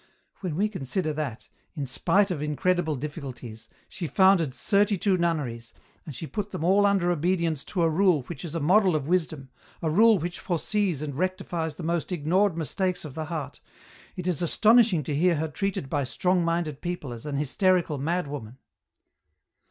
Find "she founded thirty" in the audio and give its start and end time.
3.87-4.97